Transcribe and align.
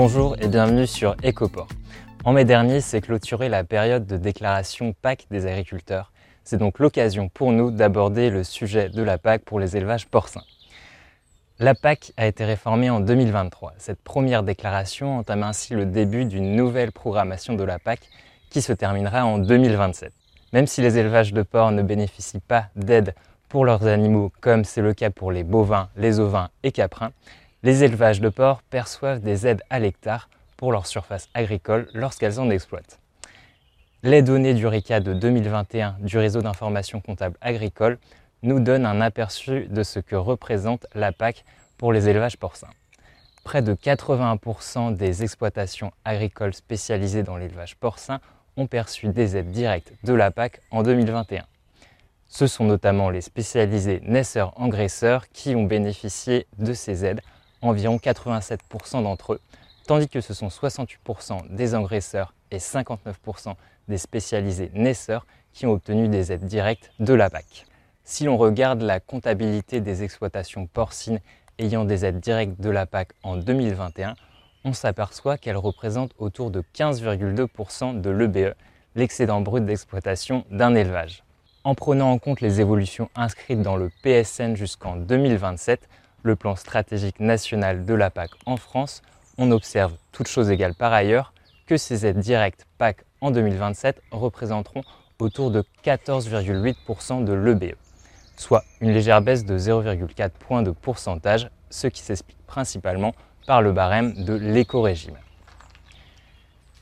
Bonjour 0.00 0.36
et 0.40 0.46
bienvenue 0.46 0.86
sur 0.86 1.16
Ecoport. 1.24 1.66
En 2.24 2.32
mai 2.32 2.44
dernier 2.44 2.80
s'est 2.80 3.00
clôturée 3.00 3.48
la 3.48 3.64
période 3.64 4.06
de 4.06 4.16
déclaration 4.16 4.94
PAC 5.02 5.26
des 5.28 5.44
agriculteurs. 5.44 6.12
C'est 6.44 6.56
donc 6.56 6.78
l'occasion 6.78 7.28
pour 7.28 7.50
nous 7.50 7.72
d'aborder 7.72 8.30
le 8.30 8.44
sujet 8.44 8.90
de 8.90 9.02
la 9.02 9.18
PAC 9.18 9.42
pour 9.42 9.58
les 9.58 9.76
élevages 9.76 10.06
porcins. 10.06 10.44
La 11.58 11.74
PAC 11.74 12.12
a 12.16 12.28
été 12.28 12.44
réformée 12.44 12.90
en 12.90 13.00
2023. 13.00 13.72
Cette 13.78 14.00
première 14.00 14.44
déclaration 14.44 15.18
entame 15.18 15.42
ainsi 15.42 15.74
le 15.74 15.84
début 15.84 16.26
d'une 16.26 16.54
nouvelle 16.54 16.92
programmation 16.92 17.54
de 17.54 17.64
la 17.64 17.80
PAC 17.80 17.98
qui 18.50 18.62
se 18.62 18.72
terminera 18.72 19.26
en 19.26 19.38
2027. 19.38 20.12
Même 20.52 20.68
si 20.68 20.80
les 20.80 20.96
élevages 20.98 21.32
de 21.32 21.42
porcs 21.42 21.72
ne 21.72 21.82
bénéficient 21.82 22.38
pas 22.38 22.66
d'aide 22.76 23.16
pour 23.48 23.64
leurs 23.64 23.88
animaux, 23.88 24.30
comme 24.40 24.62
c'est 24.62 24.80
le 24.80 24.94
cas 24.94 25.10
pour 25.10 25.32
les 25.32 25.42
bovins, 25.42 25.88
les 25.96 26.20
ovins 26.20 26.50
et 26.62 26.70
caprins, 26.70 27.10
les 27.62 27.84
élevages 27.84 28.20
de 28.20 28.28
porcs 28.28 28.62
perçoivent 28.62 29.20
des 29.20 29.46
aides 29.46 29.62
à 29.70 29.78
l'hectare 29.78 30.28
pour 30.56 30.72
leur 30.72 30.86
surface 30.86 31.28
agricole 31.34 31.88
lorsqu'elles 31.92 32.40
en 32.40 32.50
exploitent. 32.50 32.98
Les 34.02 34.22
données 34.22 34.54
du 34.54 34.66
RICA 34.66 35.00
de 35.00 35.12
2021 35.12 35.96
du 36.00 36.18
réseau 36.18 36.40
d'information 36.40 37.00
comptable 37.00 37.36
agricole 37.40 37.98
nous 38.42 38.60
donnent 38.60 38.86
un 38.86 39.00
aperçu 39.00 39.66
de 39.66 39.82
ce 39.82 39.98
que 39.98 40.14
représente 40.14 40.86
la 40.94 41.10
PAC 41.10 41.44
pour 41.76 41.92
les 41.92 42.08
élevages 42.08 42.36
porcins. 42.36 42.70
Près 43.42 43.62
de 43.62 43.74
81% 43.74 44.94
des 44.94 45.24
exploitations 45.24 45.92
agricoles 46.04 46.54
spécialisées 46.54 47.24
dans 47.24 47.36
l'élevage 47.36 47.76
porcin 47.76 48.20
ont 48.56 48.66
perçu 48.66 49.08
des 49.08 49.36
aides 49.36 49.50
directes 49.50 49.92
de 50.04 50.12
la 50.12 50.30
PAC 50.30 50.60
en 50.70 50.82
2021. 50.82 51.44
Ce 52.28 52.46
sont 52.46 52.64
notamment 52.64 53.10
les 53.10 53.22
spécialisés 53.22 54.00
naisseurs-engraisseurs 54.04 55.28
qui 55.30 55.56
ont 55.56 55.64
bénéficié 55.64 56.46
de 56.58 56.74
ces 56.74 57.04
aides, 57.04 57.22
environ 57.62 57.96
87% 57.96 59.02
d'entre 59.02 59.34
eux, 59.34 59.40
tandis 59.86 60.08
que 60.08 60.20
ce 60.20 60.34
sont 60.34 60.48
68% 60.48 61.54
des 61.54 61.74
engraisseurs 61.74 62.34
et 62.50 62.58
59% 62.58 63.54
des 63.88 63.98
spécialisés 63.98 64.70
naisseurs 64.74 65.26
qui 65.52 65.66
ont 65.66 65.72
obtenu 65.72 66.08
des 66.08 66.32
aides 66.32 66.44
directes 66.44 66.90
de 67.00 67.14
la 67.14 67.30
PAC. 67.30 67.66
Si 68.04 68.24
l'on 68.24 68.36
regarde 68.36 68.82
la 68.82 69.00
comptabilité 69.00 69.80
des 69.80 70.02
exploitations 70.02 70.66
porcines 70.66 71.20
ayant 71.58 71.84
des 71.84 72.04
aides 72.04 72.20
directes 72.20 72.60
de 72.60 72.70
la 72.70 72.86
PAC 72.86 73.08
en 73.22 73.36
2021, 73.36 74.14
on 74.64 74.72
s'aperçoit 74.72 75.38
qu'elle 75.38 75.56
représente 75.56 76.12
autour 76.18 76.50
de 76.50 76.62
15,2% 76.74 78.00
de 78.00 78.10
l'EBE, 78.10 78.54
l'excédent 78.94 79.40
brut 79.40 79.64
d'exploitation 79.64 80.44
d'un 80.50 80.74
élevage. 80.74 81.24
En 81.64 81.74
prenant 81.74 82.10
en 82.12 82.18
compte 82.18 82.40
les 82.40 82.60
évolutions 82.60 83.10
inscrites 83.14 83.62
dans 83.62 83.76
le 83.76 83.90
PSN 84.02 84.54
jusqu'en 84.54 84.96
2027, 84.96 85.88
le 86.22 86.36
plan 86.36 86.56
stratégique 86.56 87.20
national 87.20 87.84
de 87.84 87.94
la 87.94 88.10
PAC 88.10 88.30
en 88.46 88.56
France, 88.56 89.02
on 89.38 89.50
observe, 89.50 89.92
toutes 90.12 90.28
choses 90.28 90.50
égales 90.50 90.74
par 90.74 90.92
ailleurs, 90.92 91.32
que 91.66 91.76
ces 91.76 92.06
aides 92.06 92.18
directes 92.18 92.66
PAC 92.78 93.04
en 93.20 93.30
2027 93.30 94.02
représenteront 94.10 94.82
autour 95.18 95.50
de 95.50 95.64
14,8% 95.84 97.24
de 97.24 97.32
l'EBE, 97.32 97.74
soit 98.36 98.64
une 98.80 98.92
légère 98.92 99.20
baisse 99.20 99.44
de 99.44 99.58
0,4 99.58 100.30
points 100.30 100.62
de 100.62 100.70
pourcentage, 100.70 101.50
ce 101.70 101.86
qui 101.86 102.00
s'explique 102.00 102.38
principalement 102.46 103.14
par 103.46 103.62
le 103.62 103.72
barème 103.72 104.24
de 104.24 104.34
l'éco-régime. 104.34 105.16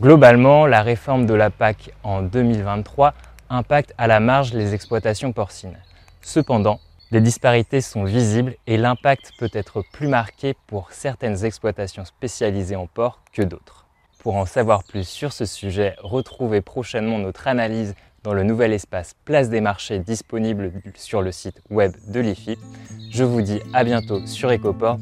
Globalement, 0.00 0.66
la 0.66 0.82
réforme 0.82 1.24
de 1.26 1.34
la 1.34 1.50
PAC 1.50 1.92
en 2.02 2.22
2023 2.22 3.14
impacte 3.48 3.94
à 3.96 4.06
la 4.06 4.18
marge 4.18 4.52
les 4.52 4.74
exploitations 4.74 5.32
porcines. 5.32 5.78
Cependant, 6.20 6.80
les 7.10 7.20
disparités 7.20 7.80
sont 7.80 8.04
visibles 8.04 8.56
et 8.66 8.76
l'impact 8.76 9.32
peut 9.38 9.50
être 9.52 9.84
plus 9.92 10.08
marqué 10.08 10.54
pour 10.66 10.92
certaines 10.92 11.44
exploitations 11.44 12.04
spécialisées 12.04 12.76
en 12.76 12.86
porc 12.86 13.20
que 13.32 13.42
d'autres. 13.42 13.86
Pour 14.18 14.36
en 14.36 14.46
savoir 14.46 14.84
plus 14.84 15.06
sur 15.06 15.32
ce 15.32 15.44
sujet, 15.44 15.94
retrouvez 15.98 16.62
prochainement 16.62 17.18
notre 17.18 17.46
analyse 17.46 17.94
dans 18.22 18.32
le 18.32 18.42
nouvel 18.42 18.72
espace 18.72 19.14
Place 19.26 19.50
des 19.50 19.60
marchés 19.60 19.98
disponible 19.98 20.72
sur 20.94 21.20
le 21.20 21.30
site 21.30 21.60
web 21.68 21.92
de 22.08 22.20
l'IFI. 22.20 22.56
Je 23.10 23.22
vous 23.22 23.42
dis 23.42 23.60
à 23.74 23.84
bientôt 23.84 24.26
sur 24.26 24.50
Ecoport 24.50 24.98